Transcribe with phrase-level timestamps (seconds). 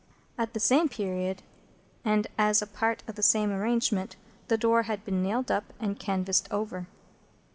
[0.35, 1.43] At the same period,
[2.03, 6.47] and as a part of the same arrangement,—the door had been nailed up and canvased
[6.49, 6.87] over.